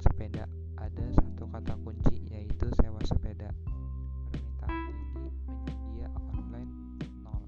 [0.00, 0.48] sepeda.
[0.80, 3.52] Ada satu kata kunci yaitu sewa sepeda.
[4.32, 6.72] Permintaan tinggi penyedia online
[7.20, 7.44] nol.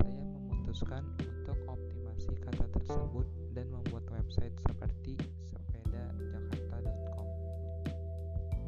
[0.00, 5.20] Saya memutuskan untuk optimasi kata tersebut dan membuat website seperti
[5.52, 7.28] sepedajakarta.com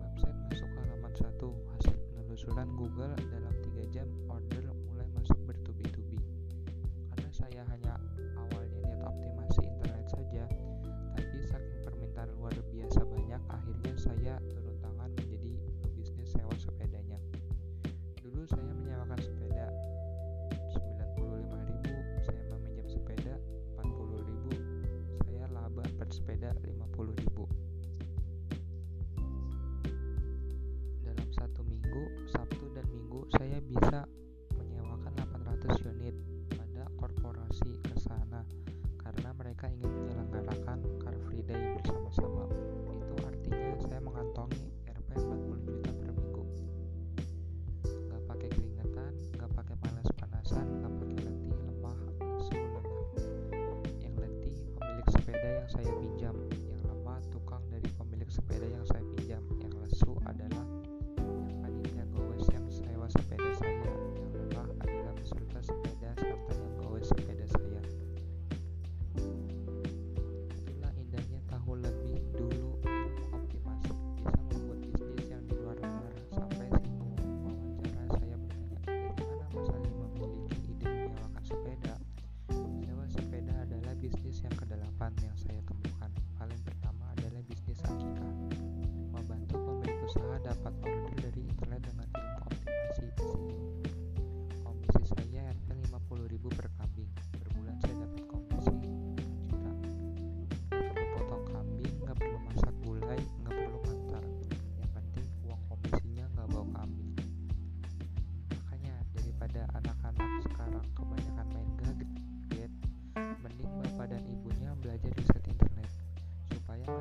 [0.04, 4.53] website masuk halaman satu hasil penelusuran Google dalam tiga jam order.
[31.02, 34.06] Dalam satu minggu, Sabtu dan Minggu saya bisa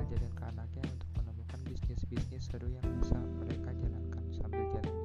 [0.03, 5.02] ajarin ke anaknya untuk menemukan bisnis-bisnis seru yang bisa mereka jalankan sambil jalan.